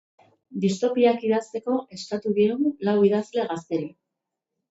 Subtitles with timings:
[0.61, 3.89] Distopiak idazteko eskatu diegu lau idazle gazteri.